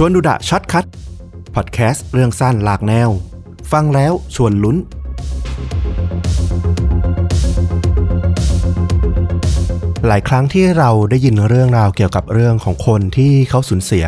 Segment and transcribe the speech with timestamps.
[0.00, 0.86] ชวนดูดะ Short Cut
[1.54, 3.08] พอดแคสต์เรื่องสั้นหลากแนว
[3.72, 4.76] ฟังแล้วชวนลุ้น
[10.06, 14.06] หลายครั้งที่เราได้ยินเรื่องราวเกี่ยวกับเรื่องของคนที่เขาสูญเสีย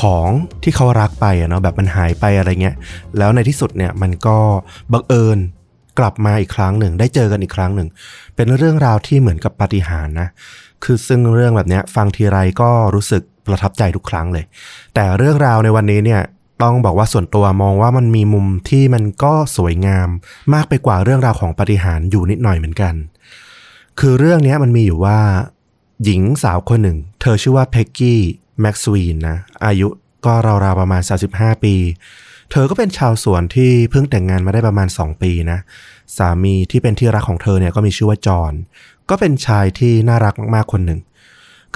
[0.00, 0.28] ของ
[0.62, 2.76] ที่เขารักไปอะเนาะแบบมันหายไปอะไรเงี้ย
[3.18, 4.38] แล้วในที่สุดเนี่ยมันก็
[4.92, 5.38] บังเอิญ
[5.98, 7.88] กลับมาอีกครั้งหนึ่ง ได้เจอกันอีกครั้งหนึ่ง
[8.36, 10.28] เป็นเรื่องราวที่เหมือนกับปาฏิหาริย์นะ
[10.84, 14.44] คือซึ่งเรื่องแบบนี้ฟังทีไรก็รู้สึกประทับใจทุกครั้งเลย
[14.94, 16.22] แต่เรื่องราวในวันนี้เนี่ย
[16.62, 20.08] ต้องบอกว่าส่วนตัวมองว่ามันมีมุมที่มันก็สวยงาม
[20.54, 22.94] มากไปกว่าเรื่องราวของปาฏิหารอยู่นิดหน่อยเหมือนกัน
[24.00, 25.18] คือเรื่องนี้มันมีอยู่ว่า
[26.04, 28.20] หญิงสาวคนหนึ่ง เธอชื่อว่าเพ็กกี้
[28.60, 29.88] แม็กซ์วีนนะอายุ
[30.24, 31.74] ก็ราวๆประมาณ 35 ปี
[32.50, 35.58] เธอก็เป็นชาวสวนที่เพิ่งแต่งงานมาได้ประมาณ 2 ปีนะ
[36.16, 38.52] สามีที่เป็นที่รักของเธอเนี่ยก็มีชื่อว่าจอห์น
[39.10, 41.00] ก็เป็นชายที่น่ารักมากๆคนหนึ่ง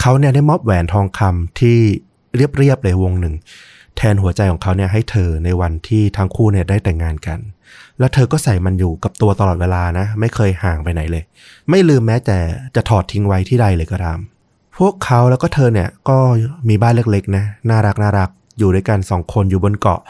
[0.01, 1.79] เขาเนี่ยได้มอบแหวนทองคำที่
[2.37, 3.35] เรียบๆเลยวงหนึ่ง
[3.97, 7.39] แทนหัวใจของเขาเนี่ยให้เธอในวันที่ทั้งคู่เนี่ยได้แต่งงานกัน
[7.99, 11.25] แล้วเธอก็ใส่มันอยู่กับตัวตลอดเวลานะ ไม่เคยห่างไปไหนเลย
[11.71, 12.39] ไม่ลืมแม้แต่
[12.75, 14.19] จะถอดทิ้งไว้ที่ใดเลยก็ตาม
[14.79, 16.19] พวกเขาแล้วก็เธอเนี่ยก็
[16.69, 20.01] มีบ้านเล็กๆนะน่ารักน่ารักอยู่ด้วยกันสองคนอยู่บนเกาะ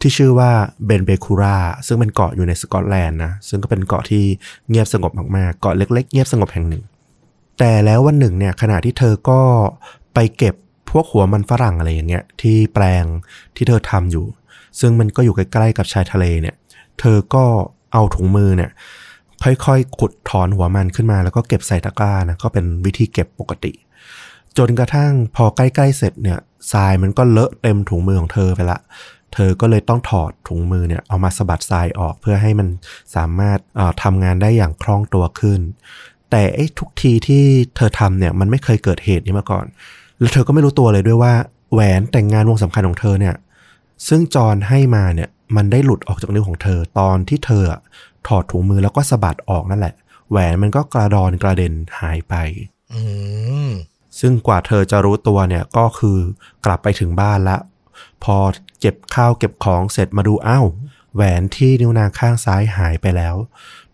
[0.00, 0.50] ที่ชื่อว่า
[0.86, 4.24] เบนเบคูราซึ่งเป็นเกาะอยู่ในสกอตแลนด์นะ ซึ่งก็เป็นเกาะที่
[4.68, 6.82] เงียบสงบมากๆ เกาะเล็ก ๆ เงียบสงบแห่งหนึ่ง
[7.58, 9.40] แต่แล้ววันหนึ่งเนี่ยขณะที่เธอก็
[10.14, 10.54] ไปเก็บ
[10.90, 13.04] พวกหัวมันฝรั่งอะไรอย่างเงี้ยที่แปลง
[13.56, 14.26] ที่เธอทำอยู่
[14.80, 16.54] ซึ่งมันก็อยู่ใกล้ๆกับชายทะเลเนี่ย
[17.00, 17.44] เธอก็
[17.92, 18.70] เอาถุงมือเนี่ย
[19.42, 23.72] ค่อยๆขุดถอนหัวมันขึ้นมาแล้วก็เก็บใส่ตะกร้านะก็เป็นวิธีเก็บปกติ
[24.58, 26.38] จนกระทั่งพอใกล้ๆเสร็จเนี่ย
[26.72, 28.78] ทรายมันก็เลอะเต็มถุงมือของเธอไปละ
[29.34, 32.68] เธอก็เลยต้องถอดถุงมือเนี่ยเอามาสะบัดทรายออกเพื่อให้มัน
[33.16, 35.60] สามารถเอ่อทำงานได้อย่างคล่องตัวขึ้น
[36.30, 37.44] แต่ไอ้ทุกทีที่
[37.76, 39.66] เธอทำเนี่ยมันไม่เคยเกิดเหตุนี้มาก่อน
[40.18, 41.34] แล้วเธอก็ไม่รู้ตัวเลยด้วยว่า
[41.72, 43.34] แหวนแต่งงานวงสำคัญของเธอเนี่ย
[44.08, 47.80] ซึ่งจอนให้มาเนี่ยมันได้หลุดออกจากนิ้วของเธอตอนที่เธออะ
[48.26, 49.94] ถอดถุงมือแล้วก็สะบัดออกนั่นแหละ
[50.30, 52.34] แหวนมันก็กระดอนกระเด็นหายไป
[52.92, 53.02] อื
[53.68, 53.70] ม
[54.20, 56.18] ซึ่งกว่าเธอจะรู้ตัวเนี่ยก็คือ
[56.64, 57.56] กลับไปถึงบ้านละ
[58.24, 58.36] พอ
[58.80, 60.66] เก็บข้าวเก็บของเสร็จมาดูอ้าว
[61.14, 63.36] แหวนที่นิ้วนางข้างซ้ายหายไปแล้ว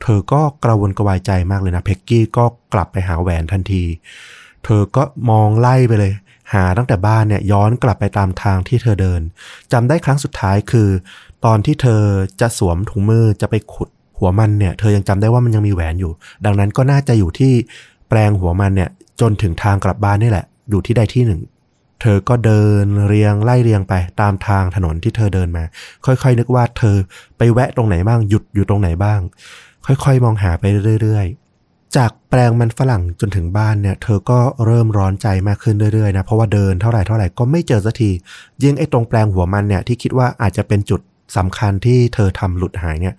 [0.02, 3.84] เธอก็กระวนกระวายใจมากเลยนะเพ็กกี้ก็กลับไปหาแหวนทันที
[4.64, 6.12] เธอก็มองไล่ไปเลย
[6.52, 9.20] หาตั้งแต่บ้านเนี่ยย้อนกลับไปตามทางที่เธอเดิน
[9.72, 10.88] จำได้ครั้งสุดท้ายคือ
[11.44, 12.02] ตอนที่เธอ
[12.40, 13.88] จะสวมถุงมือจะไปขุด
[14.18, 16.12] หัวมันเนี่ยเธอยังจำได้ว่ามันยังมีแหวนอยู่
[16.44, 17.52] ดังนั้นก็น่าจะอยู่ที่
[18.08, 18.90] แปลงหัวมันเนี่ย
[19.20, 21.40] จนถึงทางกลับบ้านนี่แหละ อยู่ที่ใดที่หนึ่ง
[22.02, 25.64] เธอก็เดินเรียงไล่เรียงไปตามทางถนนที่เธอเดินมา
[26.06, 26.96] ค่อยๆ นึกว่าเธอ
[27.38, 29.20] ไปแวะตรงไหนบ้างหยุดอยู่ตรงไหนบ้าง
[29.86, 30.64] ค่อยๆ มองหาไป
[31.02, 38.10] เรื่อยๆ จากแปลงมันฝรั่งจนถึงบ้านเนี่ย เธอก็เริ่มร้อนใจมากขึ้นเรื่อยๆนะเพราะว่าเดินเท่าไหร่เท่าไหร่ก็ไม่เจอสักที
[38.62, 41.00] ยิ่งไอ้ตรงแปลงหัวมันเนี่ยที่คิดว่าอาจจะเป็นจุด
[41.36, 43.14] สำคัญที่เธอทำหลุดหายเนี่ย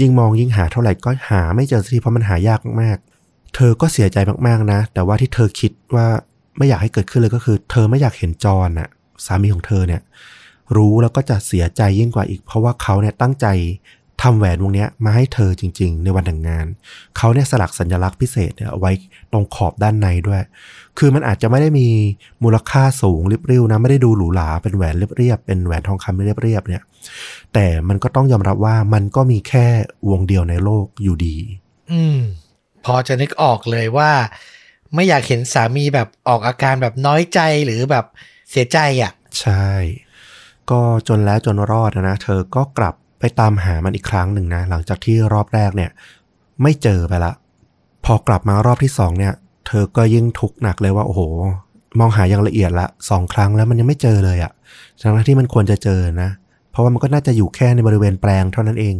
[0.00, 6.08] ยิ่งมองยิ่งหาเท่าไหร่ก็หาไม่เจอสักทีเพราะมันหายากมากๆเธอก็เสียใจมากๆนะ แต่ว่าที่เธอคิดว่า
[6.56, 8.88] ไม่อยากให้เกิดขึ้นเลยก็คือ เธอไม่อยากเห็นจอนน่ะ
[9.26, 10.02] สามีของเธอเนี่ย
[10.76, 13.46] รู้แล้วก็จะเสียใจยิ่งกว่าอีก เพราะว่าเขาเนี่ยตั้งใจ
[14.22, 16.66] ทำแหวนวงนี้มาให้เธอจริง ๆ ในวันแต่งงาน
[17.16, 18.92] เขาเนี่ยสลักสัญลักษณ์พิเศษเนี่ยไว้
[19.32, 20.42] ตรงขอบด้านในด้วย
[20.98, 21.88] คือมันอาจจะไม่ได้มี
[22.44, 26.82] มูลค่าสูงริบริ่วนะ ไม่ได้ดูหรูหราเป็นแหวนเรียบๆเป็นแหวนทองคำเรียบๆเนี่ย
[27.54, 29.66] แต่มันก็ต้องยอมรับว่ามันก็มีแค่
[30.10, 31.36] วงเดียวในโลกอยู่ดี
[31.92, 32.18] อืม
[32.84, 34.10] พอจะนึกออกเลยว่า
[34.94, 38.04] ไม่อยากเห็นสามีแบบออกอาการแบบน้อยใจหรือแบบ
[38.50, 39.66] เสียใจอะ ใช่
[40.70, 45.90] ก็จนแล้วจนรอดนะ เธอก็กลับไปตามหามันอีกครั้งหนึ่งนะ หลังจากที่รอบแรกเนี่ย
[46.62, 47.32] ไม่เจอไปละ
[48.04, 49.34] พอกลับมารอบที่สองเนี่ย
[49.66, 51.20] เธอก็ยิ่งทุกข์หนักเลยว่าโอ้โห
[51.98, 54.52] มองหาอย่างละเอียดละสองครั้งแล้วมันยังไม่เจอเลยอะ
[55.00, 56.30] ทั้งที่มันควรจะเจอนะ
[56.70, 58.94] เพราะว่ามันก็น่าจะอยู่แค่ในบริเวณแปลงเท่านั้นเอง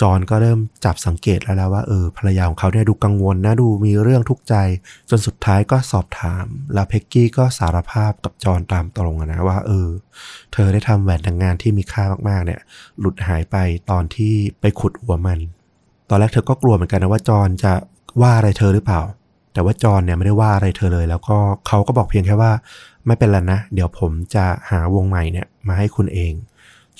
[0.00, 4.54] จอห์นก็เริ่มจับสังเกตแล้วแล้วว่าเออภรรยาของเขาเนี่ยดูกังวลนะดูมีเรื่องทุกข์ใจ
[5.10, 6.44] จนสุดท้ายก็สอบถาม
[6.74, 9.88] แล้วเพ็กกี้ก็สารภาพกับจอห์นตามตรงนะว่าเออ
[10.52, 12.60] เธอได้ทำแหวนแต่งงานที่มีค่ามากๆ เนี่ย
[13.00, 13.56] หลุดหายไป
[13.90, 15.38] ตอนที่ไปขุดหัวมัน
[16.08, 17.72] ตอนแรกเธอก็กลัวเหมือนกันนะว่าจอห์นจะ
[18.20, 19.00] ว่าอะไรเธอหรือเปล่า
[19.52, 21.36] แต่ว่าจอห์นเนี่ยไม่ได้ว่าอะไรเธอเลย แล้วก็
[21.66, 22.52] เขาก็บอกเพียงแค่ว่า
[23.06, 26.32] ไม่เป็นไรนะ เดี๋ยวผมจะหาวงใหม่เนี่ยมาให้คุณเอง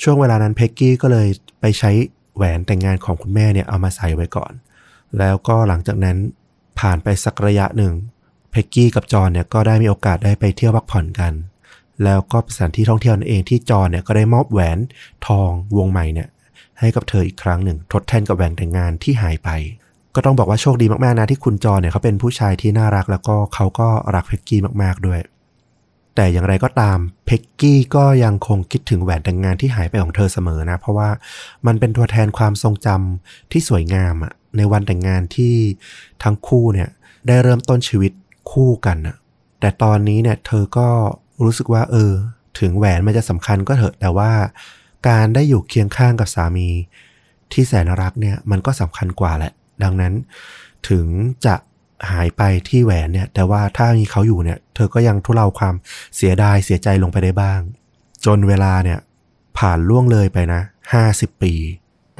[0.02, 1.28] ช่วงเวลานั้นเพ็กกี้ก็เลย
[1.60, 1.90] ไปใช้
[2.36, 4.52] แหวนแต่งงานของคุณแม่เนี่ยเอามาใส่ไว้ก่อน
[5.18, 6.16] แล้วก็หลังจากนั้น
[6.80, 7.92] ผ่านไปสักระยะหนึ่ง
[8.50, 11.32] เพ็กกี้กับจอนเนี่ยก็ได้มีโอกาสได้ไปเที่ยวพักผ่อนกัน
[12.04, 14.78] แล้วก็เป็นสถานที่ท่องเที่ยวนั่นเองที่จอนเนี่ยก็ได้มอบแหวน
[15.26, 16.28] ทองวงใหม่เนี่ย
[16.78, 19.48] ให้กับเธออีกครั้งหนึ่ง ทดแทนกับแหวนแต่งงานที่หายไป
[20.14, 25.20] ก็ต้องบอกว่าโชคดีมากๆนะที่คุณจอนเนี่ยเขาเป็นผู้ชายที่น่ารักแล้วก็เขาก็รักเพ็กกี้มากๆด้วย
[26.14, 31.10] แต่อย่างไรก็ตามเพ็กกี้ก็ยังคงคิดถึงแหวนแต่งงานที่หายไปของเธอเสมอนะ เพราะว่า
[31.66, 35.54] มันเป็นตัวแทนความทรงจำที่สวยงามอะในวันแต่งงานที่
[36.22, 36.88] ทั้งคู่เนี่ย
[37.26, 38.12] ได้เริ่มต้นชีวิต
[38.52, 39.16] คู่กันอะ
[39.60, 40.88] แต่ตอนนี้เนี่ยเธอก็
[41.44, 42.12] รู้สึกว่า เออ
[42.60, 44.30] ถึงแหวนมันจะสำคัญก็เถอะแต่ว่า
[45.08, 46.68] การได้อยู่เคียงข้างกับสามี
[47.52, 50.12] ที่แสนรักเนี่ยมันก็สำคัญกว่าแหละ ดังนั้น
[50.88, 51.06] ถึง
[51.46, 51.54] จะ
[52.10, 55.74] หายไปที่แหวนเนี่ย แต่ว่าถ้ามีเขาอยู่เนี่ย เธอก็ยังทุเลาความ
[56.16, 57.60] เสียดายเสียใจลงไปได้บ้าง
[58.24, 58.98] จนเวลาเนี่ย
[59.58, 60.60] ผ่านล่วงเลยไปนะ
[60.92, 61.54] ห้าสิบปี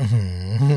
[0.00, 0.25] อื้อหื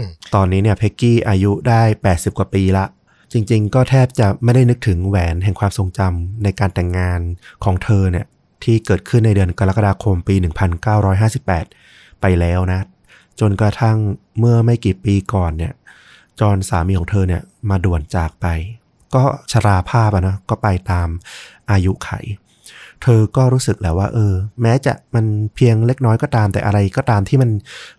[0.02, 0.04] อ
[0.36, 1.82] ตอนนี้เนี่ย เพ็กกี้อายุได้
[2.12, 2.86] 80กว่าปีละ
[3.34, 7.20] จริง ๆ ก็แทบจะไม่ได้นึกถึงแหวนแห่งความทรงจำในการแต่งงาน
[7.64, 8.26] ของเธอเนี่ย
[8.64, 10.36] ที่เกิดขึ้นในเดือนกรกฎาคมปี
[11.48, 12.80] 1958 ไปแล้วนะ
[13.40, 13.98] จนกระทั่ง
[14.40, 15.74] เมื่อไม่กี่ปีก่อนเนี่ย
[16.40, 18.48] จอห์นสามีของเธอเนี่ยมาด่วนจากไป
[19.16, 21.08] ก็ชราภาพอะนะก็ไปตาม
[21.72, 22.10] อายุไข
[23.04, 25.26] เธอก็รู้สึกแล้วว่า เออ แม้จะมัน
[25.56, 27.50] เพียงเล็กน้อยก็ตาม แต่อะไรก็ตามที่มัน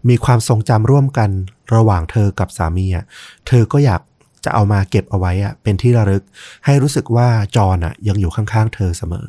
[0.09, 1.31] มีความทรงจำร่วมกัน
[1.75, 3.05] ระหว่างเธอกับสามีอะ
[3.47, 4.01] เธอก็อยาก
[4.45, 6.23] จะเอามาเก็บเอาไว้อะเป็นที่ระลึก
[6.65, 9.27] ให้รู้สึกว่าจอห์นอะยังอยู่ข้างๆ เธอเสมอ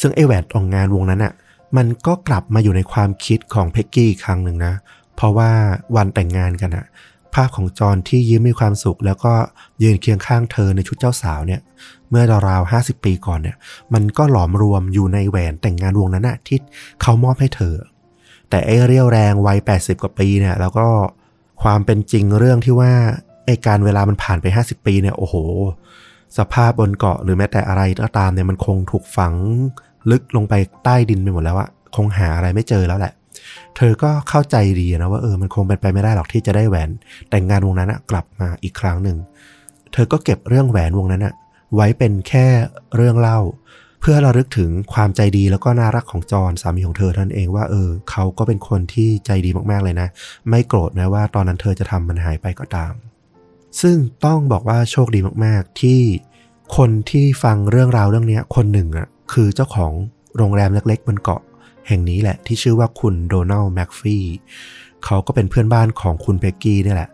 [0.00, 1.32] ซึ่งไอแหวนออกงานวงนั้นอะ
[1.76, 4.74] มันก็กลับมาอยู่ในความคิดของเพ็กกี้อีกครั้งหนึ่งนะ
[5.16, 5.50] เพราะว่า
[5.96, 6.86] วันแต่งงานกันอะ
[7.34, 9.32] ภาพของจอห์นที่ยิ้มมีความสุข แล้วก็
[9.82, 11.60] ยืนเคียงข้างเธอในชุดเจ้าสาวเนี่ย
[12.10, 13.56] เมื่อราวๆห้าสิบปีก่อนเนี่ย
[13.94, 16.58] มันก็หลอมรวมอยู่ในแหวนแต่งงานวงนั้นนะที่
[17.02, 17.74] เขามอบให้เธอ
[18.50, 20.86] แต่ไอ้เรี่ยวแรงวัย80กว่าปีเนี่ย แล้วก็
[21.62, 22.92] ความเป็นจริงเรื่องที่ว่า
[23.46, 25.34] ไอ้การเวลามันผ่านไป50ปีเนี่ยโอ้โห
[26.38, 29.34] สภาพบนเกาะหรือแม้แต่อะไรก็ตามเนี่ยมันคงถูกฝัง
[30.10, 33.12] ลึกลงไปใต้ดินไปหมดแล้วอะคงหาอะไรไม่เจอแล้วแหละ
[33.76, 36.90] เธอก็เข้าใจดีนะว่าเออมันคงเป็นไปไม่ได้หรอกที่จะได้แหวน
[37.30, 39.16] แต่งงานวงนั้นกลับมาอีกครั้งหนึ่ง
[39.92, 41.26] เธอก็เก็บเรื่องแหวนวงนั้น
[41.74, 42.46] ไว้เป็นแค่
[42.96, 43.38] เรื่องเล่า
[44.00, 50.08] เพื่อระลึกถึงความใจดีแล้วก็น่ารักของจอห์นสามีของเธอท่านเองว่าเออเขาก็เป็นคนที่ใจดีมากๆเลยนะ
[50.48, 52.92] ไม่โกรธแม้ว่าตอนนั้นเธอจะทำมันหายไปก็ตาม
[53.80, 56.00] ซึ่งต้องบอกว่าโชคดีมากๆที่
[56.76, 59.92] คนที่ฟังเรื่องราวเรื่องนี้คนหนึ่งอะคือเจ้าของ
[60.36, 61.42] โรงแรมเล็กๆบนเกาะ
[61.88, 64.18] แห่งนี้แหละที่ชื่อว่าคุณโดนัลด์แม็กฟี
[65.04, 67.10] เขาก็เป็นเพื่อนบ้านของคุณเบกกี้นี่แหละ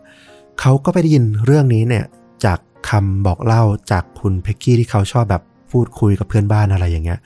[0.59, 2.05] เขาก็ไปได้ยินเรื่องนี้เนี่ย
[2.45, 7.19] จากคำบอกเล่าจากคุณเพ็กกี้ที่เขาชอบแบบพูดคุยกับเพื่อนบ้านอะไรอย่างเงี้ย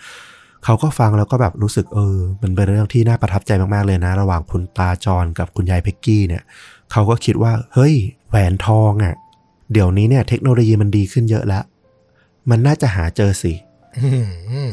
[0.64, 6.44] เขาก็ฟังแล้วก็แบบรู้สึกเออ มันเป็นเรื่องที่น่าประทับใจมากๆเลยนะ ระหว่างคุณตาจรกับคุณยายเพ็กกี้เนี่ย
[6.92, 7.96] เขาก็คิดว่า เฮ้ย
[8.30, 9.16] แหวนทองอะ่ะ
[9.72, 11.64] เดี๋ยวนี้เนี่ยเทคโนโลยีมันดีขึ้นเยอะแล้ว
[12.50, 13.54] มันน่าจะหาเจอสิ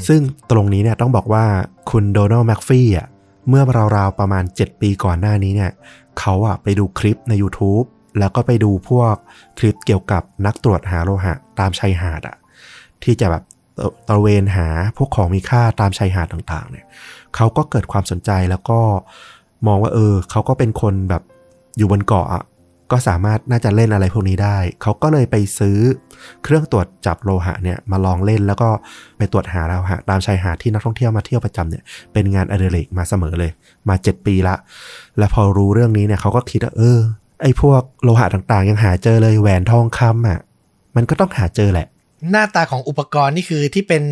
[0.09, 0.21] ซึ่ง
[0.51, 1.45] ตรงนี้เนี่ยต้องบอกว่า
[1.91, 3.09] คุณโดนัลด์แม็กฟี่อะ
[3.49, 3.63] เมื่อ
[3.97, 5.73] ราวๆประมาณ 7 ปีก่อนหน้านี้เนี่ย
[6.21, 7.87] เขาอะไปดูคลิปใน YouTube
[8.19, 9.15] แล้วก็ไปดูพวก
[9.59, 12.37] คลิปเกี่ยวกับนักตรวจหาโลหะตามชายหาดอะ
[13.03, 13.45] ที่จะแบบ
[14.09, 16.87] ตระเวนหาพวกของมีค่าตามชายหาดต่างๆ เนี่ย
[17.37, 18.81] เขาก็เกิดความสนใจแล้วก็
[19.67, 21.23] มองว่าเออเขาก็เป็นคนแบบ
[21.77, 22.43] อยู่บนเกาะอะ
[22.93, 25.79] ก็สามารถน่าจะเล่นอะไรพวกนี้ได้ เขาก็เลยไปซื้อ
[26.45, 28.69] เครื่องตรวจจับโลหะเนี่ยมาลองเล่นแล้วก็
[29.19, 31.83] ไปตรวจหาโลหะตามชายหาดที่นักท่องเที่ยวมาเที่ยวประจำเนี่ย
[32.13, 33.51] เป็นงานอดิเรกมาเสมอเลย
[33.89, 34.55] มา 7 ปีละ
[35.19, 36.99] แล้วพอรู้เรื่องนี้เนี่ยเขาก็คิดว่าเออ
[37.43, 40.41] ไอ้พวกโลหะต่างๆ ยังหาเจอเลยแหวนทองคำอะ
[40.97, 41.87] มันก็ต้องหาเจอแหละ
[42.31, 44.03] หน้าตาของอุปกรณ์นี่คือที่เป็น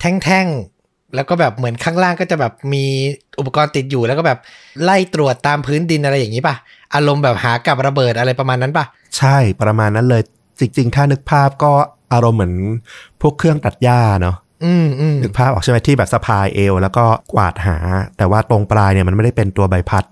[0.00, 0.75] แท่งๆ
[1.16, 2.84] แล้วก็แบบเหมือนข้างล่างก็จะแบบมี
[3.38, 4.38] อุปกรณ์ติดอยู่แล้วก็แบบ
[4.82, 6.54] ไล่ตรวจตามพื้นดินอะไรอย่างนี้ป่ะ
[6.94, 8.84] อารมณ์แบบหากับระเบิดอะไรประมาณนั้นป่ะ
[9.18, 10.22] ใช่ประมาณนั้นเลย
[10.58, 11.72] จริง ๆ ถ้านึกภาพก็
[12.12, 12.54] อารมณ์เหมือน
[13.20, 17.76] พวกเครื่องตัดหญ้าเนาะอืมอืมนึกภาพออกใช่ไหมที่แบบสะพายเอว แล้วก็กวาดหา
[18.16, 20.04] แต่ว่าตรงปลายเนี่ยมันไม่ได้เป็นตัวใบพัด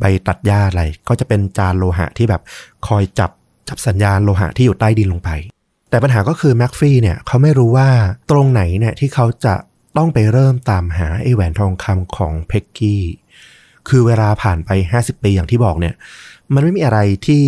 [0.00, 2.42] ใบตัดหญ้าอะไร ก็จะเป็นจานโลหะที่แบบ
[2.86, 3.30] คอยจับ
[3.68, 5.30] จับสัญญาณโลหะที่อยู่ใต้ดินลงไป
[5.90, 7.88] แต่ปัญหาก็คือแม็กฟี่เนี่ยเขาไม่รู้ว่า
[8.30, 9.54] ตรงไหนเนี่ยที่เขาจะ
[9.98, 13.02] ต้องไปเริ่มตามหาไอ้แหวนทองคำของเพ็กกี้
[13.88, 15.94] คือเวลาผ่านไป 50 ปีอย่างที่บอกเนี่ย
[16.54, 17.42] มันไม่มีอะไรที่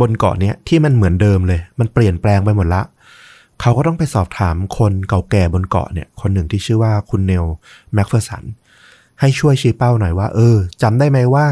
[0.00, 2.82] บนเกาะเนี้ยที่มันเหมือนเดิมเลย มันเปลี่ยนแปลงไปหมดละ
[3.60, 7.44] เขาก็ต้องไปสอบถามคนเก่าแก่บนเกาะเนี่ย คนหนึ่งที่ชื่อว่าคุณเนล
[7.94, 8.44] แม็กเฟอร์สัน
[9.20, 11.46] ให้ช่วยชี้เป้าหน่อยว่า เออจำได้ไหมว่า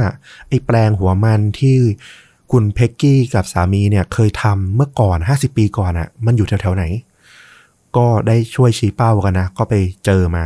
[0.48, 1.76] ไอ้แปลงหัวมันที่
[2.52, 6.84] คุณเพ็กกี้กับสามีเนี่ยเคยทำเมื่อก่อน 50 ปีก่อนอะ่ะ มันอยู่แถวๆไหน
[7.96, 10.44] ก็ได้ช่วยชี้เป้ากันนะ ก็ไปเจอมา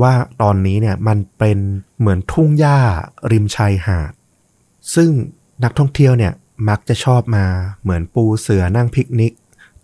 [0.00, 1.58] ว่าตอนนี้เนี่ยมันเป็น
[1.98, 2.78] เหมือนทุ่งหญ้า
[3.32, 4.12] ริมชายหาด
[4.94, 5.10] ซึ่ง
[5.64, 6.32] นักท่องเที่ยวเนี่ย
[6.68, 7.44] มักจะชอบมา
[7.82, 9.32] เหมือนปูเสือนั่งพิกนิก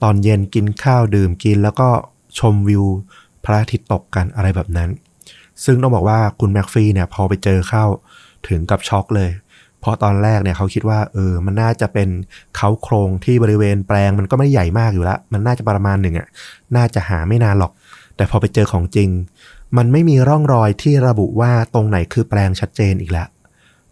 [0.02, 1.88] ตอนเย็นกินข้าวดื่มกิน แล้วก็
[2.38, 2.84] ชมวิว
[3.44, 4.90] พระอาทิตย์ตกกันอะไรแบบนั้น
[5.64, 7.84] ซึ่งต้องบอกว่าคุณแม็กฟี่เนี่ยพอไปเจอเข้า
[8.48, 9.30] ถึงกับช็อกเลย
[9.80, 12.08] เพราะตอนแรกเนี่ยเขาคิดว่าเออมันน่าจะเป็น
[12.56, 16.28] เขาโครงที่บริเวณแปลงมันก็ไม่ได้ใหญ่มากอยู่แล้วมันน่าจะประมาณหนึ่งอะ่ะ
[16.76, 17.72] น่าจะหาไม่นานหรอก
[18.16, 19.08] แต่พอไปเจอของจริง
[19.76, 23.28] มันไม่มีร่องรอยที่ระบุว่าตรงไหนคือแปลงชัดเจนอีกแล้ว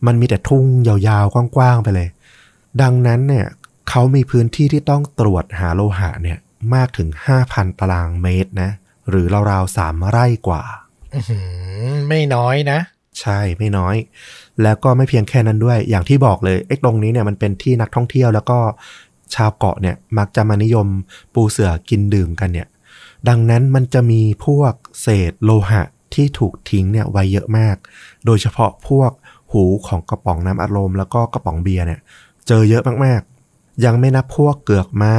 [0.06, 2.08] มันมีแต่ทุ่งยาวๆกว้างๆไปเลย
[2.82, 3.46] ดังนั้นเนี่ย
[3.90, 6.38] เขามีพื้นที่ที่ต้องตรวจหาโลหะเนี่ย
[6.74, 7.08] มากถึง
[7.44, 8.70] 5,000 ตารางเมตรนะ
[9.08, 10.62] หรือราวๆสามไร่กว่า
[11.14, 12.78] อื้อหือไม่น้อยนะ
[13.20, 13.96] ใช่ไม่น้อย
[14.62, 18.58] แล้วก็ไม่เพียงแค่นั้นด้วย อย่างที่บอกเลยไอ้ตรงนี้เนี่ยมันเป็นที่นักท่องเที่ยวแล้วก็
[19.34, 20.86] ชาวเกาะเนี่ยมักจะมานิยม
[21.34, 22.68] ปูเสือกินดื่มกันเนี่ย
[23.28, 25.82] ดังนั้นมันจะมีพวกเศษโลหะ
[26.14, 27.76] ที่ถูกทิ้งเนี่ยไว้เยอะมาก
[28.26, 29.10] โดยเฉพาะพวก
[29.52, 32.00] หูของกระป๋องน้ำอัดลมแล้วก็กระป๋องเบียร์เนี่ย
[32.46, 35.14] เจอเยอะมากๆ ยังไม่นับพวกเกือกม้า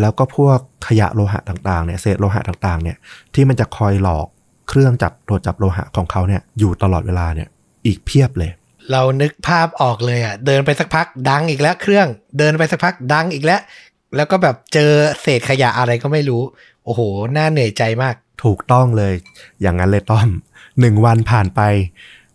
[0.00, 2.96] แล้วก็พวกขยะโลหะต่างๆเนี่ยเศษโลหะต่างๆเนี่ย
[3.34, 4.26] ที่มันจะคอยหลอก
[4.68, 7.48] เครื่องจับตรวจจับโลหะของเขาเนี่ยอยู่ตลอดเวลาเนี่ย
[7.86, 8.50] อีกเพียบเลย
[8.90, 13.60] เรานึกภาพออกเลยอะ เดินไปสักพักดังอีกแล้วเครื่อง เดินไปสักพักดังอีกแล้ว
[14.16, 14.90] แล้วก็แบบเจอ
[15.22, 16.42] เศษขยะอะไรก็ไม่รู้
[16.84, 17.00] โอ้โห
[17.36, 18.14] น่าเหนื่อยใจมาก
[18.44, 19.14] ถูกต้องเลย
[19.60, 20.28] อย่างนั้นเลยต้อม
[20.80, 21.60] หนึ่งวันผ่านไป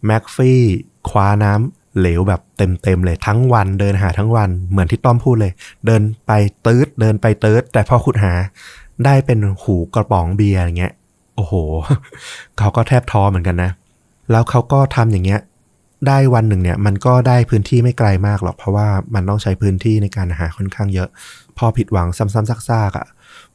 [0.05, 0.61] แม็กฟี่
[1.09, 5.51] คว้าน้ำเหลวแบบเต็มๆเลยทั้งวันเดินหาทั้งวันเหมือนที่ต้อมพูดเลย
[5.85, 6.31] เดินไป
[6.65, 8.33] ตืดเดินไปตืดแต่พอขุดหา
[9.05, 10.93] ได้เป็นหูกระป๋องเบียร์อย่างเงี้ย
[11.35, 11.53] โอ้โห
[12.57, 13.71] เขาก็แทบท้อเหมือนกันนะ
[14.31, 15.39] แล้วเขาก็ทำอย่างเงี้ย
[16.07, 21.09] ได้วันหนึ่งเนี่ยมันก็ได้พื้นที่ไม่ไกลมากหรอก เพราะว่ามันต้องใช้พื้นที่ในการหาค่อนข้างเยอะ
[21.57, 23.07] พอผิดหวังซ้ำๆซากๆอะ่ะ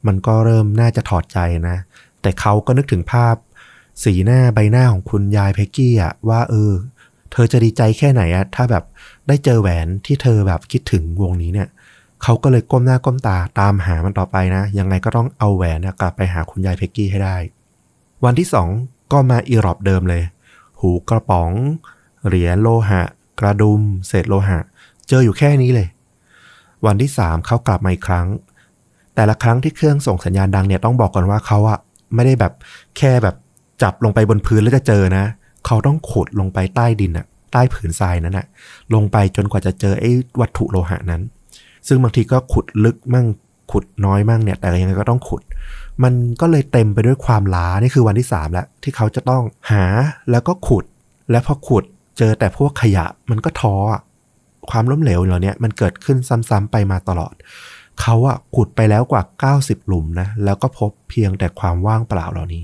[0.07, 1.39] มันก็เริ่มน่าจะถอดใจ
[1.69, 1.77] นะ
[2.21, 3.35] แต่เขาก็นึกถึงภาพ
[4.03, 6.71] สีหน้าใบหน้าของคุณยายเพกกี้อะว่าเออ
[7.31, 8.83] เธอจะดีใจแค่ไหนอะถ้าแบบ
[9.27, 11.67] ได้เจอแหวนที่เธอแบบคิดถึงวงนี้เนี่ย
[12.23, 17.35] เขาก็เลยก้มหน้าก้มตาตามหามันต่อไปนะ ยังไงก็ต้องเอาแหวนกลับไปหาคุณยายเพกกี้ให้ได้
[18.25, 18.67] วันที่สอง
[19.11, 20.23] ก็มาอีรอบเดิมเลย
[20.79, 21.51] หูกระป๋อง
[22.27, 23.01] เหรียญโลหะ
[23.39, 24.59] กระดุม เศษโลหะ
[25.07, 25.87] เจออยู่แค่นี้เลย
[26.85, 28.27] วันที่สามเขากลับมาอีกครั้ง
[29.15, 31.79] แต่ละครั้งที่เครื่องส่งสัญญาณดังเนี่ยต้องบอกก่อนว่าเขาอะ
[32.15, 32.53] ไม่ได้แบบ
[32.97, 33.35] แค่แบบ
[33.83, 35.23] จับลงไปบนพื้นแล้วจะเจอนะ
[35.65, 38.45] เขาต้องขุดลงไปใต้ดินอะใต้ผืนทรายนั้นอะ
[38.93, 41.21] ลงไปจนกว่าจะเจอไอ้วัตถุโลหะนั้น
[41.87, 43.27] ซึ่งบางทีก็ขุดลึกมั่ง
[43.71, 45.41] ขุดน้อยมั่งเนี่ย แต่ยังไงก็ต้องขุด
[46.03, 49.85] มันก็เลยเต็มไปด้วยความล้า นี่คือวันที่สามแล้วที่เขาจะต้องหา
[50.31, 50.85] แล้วก็ขุด
[51.31, 51.83] และพอขุด
[52.17, 53.75] เจอแต่พวกขยะมันก็ท้อ
[54.69, 56.17] ความล้มเหลวเหล่านี้มันเกิดขึ้น
[56.49, 57.33] ซ้ำๆไปมาตลอด
[58.01, 59.23] เขาอะขุดไปแล้วกว่า
[59.55, 62.63] 90 หลุมนะ แล้วก็พบเพียงแต่ความว่างเปล่าเหล่านี้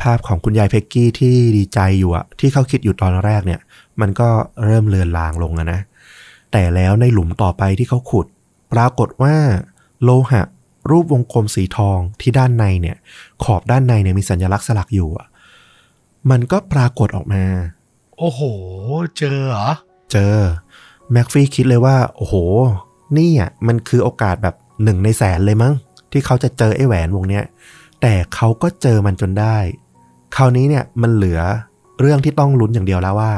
[0.00, 3.60] ภาพของคุณยายเพกกี้ที่ดีใจอยู่อะที่เขาคิดอยู่ตอนแรกเนี่ย
[4.00, 4.28] มันก็
[4.64, 5.80] เริ่มเลือนลางลงอะนะ
[6.52, 8.26] แต่แล้วในหลุมต่อไปที่เขาขุด
[8.72, 9.34] ปรากฏว่า
[10.02, 10.42] โลหะ
[10.90, 12.96] รูปวงกลมสีทองที่ด้านในเนี่ย
[13.44, 15.26] ขอบด้านในเนี่ยมีสัญลักษณ์สลักอยู่อะ
[16.30, 17.44] มันก็ปรากฏออกมา
[18.18, 18.40] โอ้โห
[19.18, 19.68] เจอเหรอ
[20.12, 20.36] เจอ
[21.12, 22.34] แม็กฟี่คิดเลยว่า โอ้โห
[23.16, 24.54] นี่อะมันคือโอกาสแบบ
[24.84, 25.74] หนึ่งในแสนเลยมั้ง
[26.12, 27.44] ที่เขาจะเจอไอ้แหวนวงเนี้ย
[28.02, 29.56] แต่เขาก็เจอมันจนได้
[30.36, 31.40] คราวนี้เนี่ยมันเหลือ
[32.00, 33.32] เรื่องที่ต้องลุ้นอย่างเดียวแล้วว่า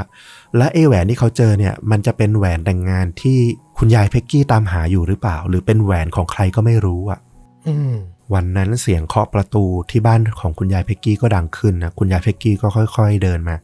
[0.56, 3.38] และไอ้แหวนที่เขาเจอเนี่ย มันจะเป็นแหวนแต่งงานที่
[3.78, 7.20] คุณยายเพกกี้ตามหาอยู่หรือเปล่า หรือเป็นแหวนของใครก็ไม่รู้อะ
[7.66, 7.94] อืม
[8.34, 12.66] วันนั้นเสียงเคาะประตูที่บ้านของคุณยายเพกกี้ก็ดังขึ้นนะคุณยายเพกกี้ก็
[12.96, 13.56] ค่อย ๆ เดินมา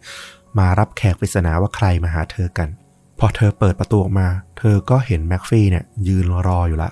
[0.59, 2.69] มารับแขกปริศนาว่าใครมาหาเธอกัน
[3.19, 6.91] พอเธอเปิดประตูออกมา เธอก็เห็นแม็กฟี่เนี่ยยืนรออยู่ละ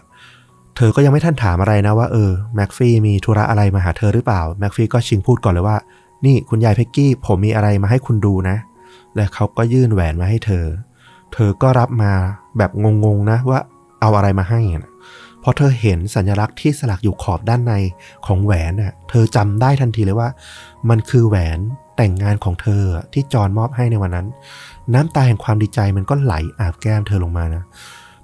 [0.76, 5.76] เธอก็ยังไม่ทันถามอะไรนะว่าเออแม็กฟี่มีธุระอะไรมาหาเธอหรือเปล่าแม็กฟี่ก็ชิงพูดก่อนเลยว่า
[6.24, 8.56] นี่คุณยายเพ็กกี้ผมมีอะไรมาให้คุณดูนะ
[9.16, 10.64] และเขาก็ยื่นแหวนมาให้เธอ
[11.32, 12.12] เธอก็รับมา
[12.58, 12.70] แบบ
[13.04, 13.60] งงๆนะว่า
[14.00, 14.92] เอาอะไรมาให้นะ
[15.42, 17.72] พอเธอเห็นสัญลักษณ์ที่สลักอยู่ขอบด้านใน
[18.26, 20.28] ของแหวนน่ะ เธอจำได้ทันทีเลยว่า
[20.88, 21.58] มันคือแหวน
[22.04, 22.82] แต่งงานของเธอ
[23.12, 24.26] ที่จอนมอบให้ในวันนั้น
[24.94, 27.62] น้ำตาแห่งความดีใจมันก็ไหลอาบแก้มเธอลงมานะ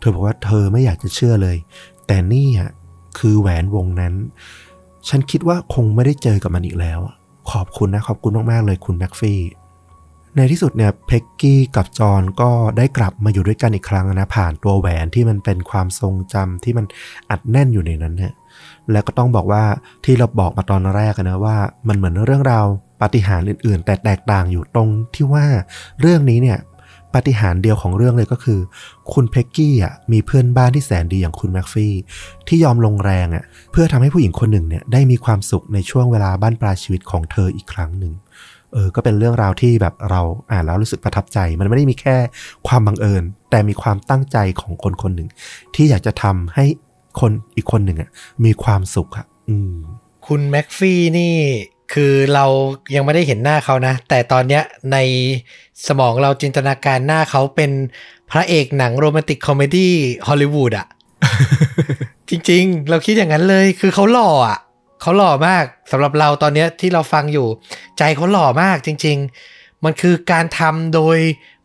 [0.01, 1.57] เธอบอกว่าเธอไม่อยากจะเชื่อเลย
[2.07, 2.71] แต่นี่อะ
[3.19, 4.15] คือแหวนวงนั้น
[5.09, 6.99] ฉันคิดว่าคงไม่ได้เจอกับมันอีกแล้ว
[7.51, 9.41] ขอบคุณนะขอบคุณมากๆเลยคุณแม็กฟี่
[10.37, 16.87] ในที่สุดเนี่ยเพ็กกี้กับจอนก็ได้กลับมาอยู่ด้วยกันอีกครั้งนะผ่านตัวแหวนที่มันเป็นความทรงจำที่มัน
[17.31, 18.35] อัดแน่นอยู่ในนั้นเนี่ย
[18.93, 19.63] แล้วก็ต้องบอกว่า
[20.05, 21.57] ที่เราบอกมาตอนแรกนะว่า
[21.89, 22.67] มันเหมือนเรื่องราว
[23.01, 25.47] ปาฏิหาริย์อื่น ๆ แต่แตกต่างอยู่ตรงที่ว่า
[26.01, 26.59] เรื่องนี้เนี่ย
[27.15, 28.61] ปาฏิหาริย์เดียวของเรื่องเลยก็คือ
[29.13, 31.95] คุณเพ็กกี้อะมีเพื่อนบ้านที่แสนดีอย่างคุณแม็กฟี่
[32.49, 38.13] ที่ยอมลงแรงอะเพื่อทำให้ผู้หญิงคนหนึ่งเนี่ยได้มีความสุขในช่วงเวลาบ้านปลายชีวิตของเธออีกครั้งหนึ่ง
[38.73, 42.17] เออก็เป็นเรื่องราวที่แบบเราอ่านแล้วรู้สึกประทับใจ มันไม่ได้มีแค่
[42.69, 45.29] ความบังเอิญ แต่มีความตั้งใจของคนคนหนึ่ง
[45.75, 46.65] ที่อยากจะทำให้
[47.21, 48.11] คนอีกคนหนึ่งอะ
[48.45, 49.75] มีความสุขอะอืม
[50.27, 51.35] คุณแม็กฟี่นี่
[51.93, 52.45] คือเรา
[52.95, 54.97] ยังไม่ได้เห็นหน้าเขานะ แต่ตอนเนี้ยใน
[55.87, 57.71] สมองเราจินตนาการหน้าเขาเป็น
[58.31, 59.95] พระเอกหนังโรแมนติกคอมเมดี้
[60.29, 60.87] ฮอลลีวูดอะ
[62.31, 64.59] จริงๆ เราคิดอย่างนั้นเลยคือเขาหล่ออะ
[65.01, 67.47] เขาหล่อมากสำหรับเราตอนเนี้ยที่เราฟังอยู่
[67.99, 69.17] ใจเขาหล่อมากจริง
[69.51, 71.19] ๆ มันคือการทำโดย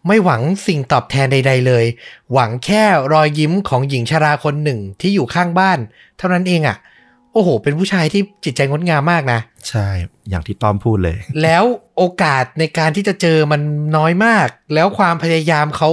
[0.07, 1.85] ไม่หวังสิ่งตอบแทนใด ๆ เลย
[2.33, 5.79] หวังแค่รอยยิ้มของหญิงชราคนหนึ่งที่อยู่ข้างบ้าน
[6.17, 6.77] เท่านั้นเองอะ่ะ
[7.33, 9.87] โอ้โห เป็นผู้ชายที่จิตใจงดงามมากนะ ใช่
[10.29, 11.63] อย่างที่ต้อมพูดเลย แล้ว
[11.97, 13.61] โอกาสในการที่จะเจอมัน
[13.97, 15.89] น้อยมาก แล้วความพยายามเขา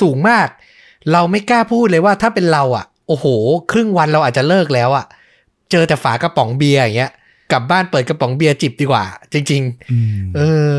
[0.00, 0.48] สูงมาก
[1.12, 3.26] เราไม่กล้าพูดเลยว่าถ้าเป็นเราอะ่ะ โอ้โห
[3.72, 5.06] ครึ่งวันเราอาจจะเลิกแล้วอะ่ะ
[5.70, 7.12] เจอแต่ฝากระป๋องเบียร์อย่างเงี้ย
[7.52, 10.70] กลับบ้านเปิดกระป๋องเบียร์จิบดีกว่า จริงอืมๆเออ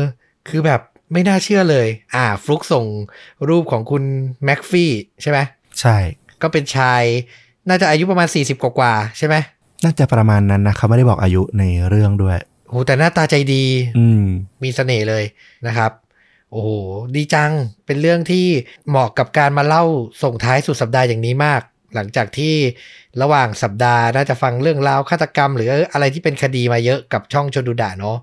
[0.48, 0.80] คือแบบ
[1.12, 2.84] ไม่น่าเชื่อเลย อ่า ฟลุกส่ง
[3.48, 4.02] รูปของคุณ
[4.44, 4.90] แม็กฟี่
[5.22, 5.38] ใช่ไหม
[5.80, 5.96] ใช่
[6.42, 7.02] ก็เป็นชาย
[7.68, 9.34] น่าจะอายุประมาณ 40 กว่าๆใช่ไหม
[9.84, 13.64] น่าจะประมาณนั้นนะเขาไม่ได้บอกอายุในเรื่องด้วยโหแต่หน้าตาใจดี
[13.98, 14.22] อืม
[14.62, 15.24] มีเสน่ห์เลย
[15.66, 15.92] นะครับ
[16.52, 16.68] โอ้โห
[17.14, 17.52] ดีจัง
[17.86, 18.46] เป็นเรื่องที่
[18.88, 19.84] เหมาะกับการมาเล่า
[20.22, 21.62] ส่งท้ายสุดสัปดาห์อย่างนี้มาก
[21.94, 22.54] หลังจากที่
[23.22, 28.16] ระหว่างสัปดาห์น่าจะฟังเรื่องราวฆาตกรรม หรืออะไรที่เป็นคดีมาเยอะกับช่องชนดูดะเนาะ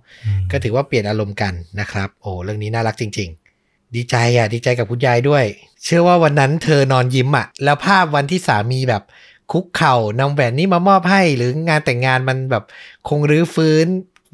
[0.51, 3.29] ก็ถือว่าเปลี่ยนอารมณ์กันนะครับ โอ้เรื่องนี้น่ารักจริง
[3.61, 5.45] ๆ ดีใจอะ ดีใจกับคุณยายด้วย
[5.83, 9.03] เชื่อว่าวันนั้นเธอนอนยิ้มอะ แล้วภาพวันที่สามีแบบ
[9.51, 12.63] คุกเข่านำแหวนนี้มามอบให้ หรืองานแต่งงานมันแบบ
[13.07, 13.87] คงรื้อฟื้น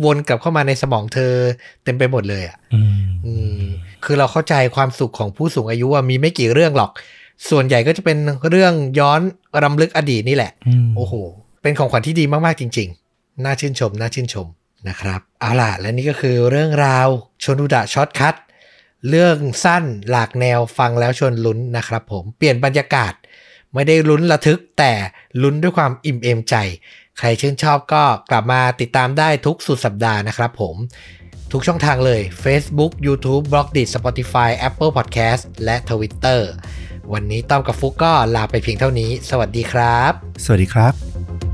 [0.05, 1.33] วนกลับเข้ามาในสมองเธอ
[1.83, 3.61] เต็มไปหมดเลยอะอืมอืม
[4.03, 6.91] คือเราเข้าใจความสุขของผู้สูงอายุว่ามีไม่กี่เรื่องหรอก
[7.49, 8.17] ส่วนใหญ่ก็จะเป็น
[8.49, 9.21] เรื่องย้อน
[9.63, 11.13] รำลึกอดีตนี่แหละอืมโอ้โห
[11.61, 14.47] เป็นของขวัญที่ดีมากๆจริง ๆ น่าชื่นชม น่าชื่นชม
[14.89, 17.07] นะครับ เอาล่ะ และนี่ก็คือเรื่องราว
[17.43, 18.35] ชวนดูดะ Short Cut
[19.09, 23.13] เรื่องสั้นหลากแนวฟังแล้วชวนลุ้นนะครับผม เปลี่ยนบรรยากาศ
[23.73, 24.93] ไม่ได้ลุ้นระทึกแต่
[25.41, 26.55] ลุ้นด้วยความอิ่มเอมใจ
[27.17, 30.75] ใครชื่นชอบก็กลับมาติดตามได้ทุกสุดสัปดาห์นะครับผม
[31.51, 36.41] ทุกช่องทางเลย Facebook YouTube b l o g d i t Spotify Apple Podcast และ Twitter
[37.13, 40.11] วันนี้ต้อมกับฟุกก็ลาไปเพียงเท่านี้ สวัสดีครับ
[40.45, 41.48] สวัสดีครับ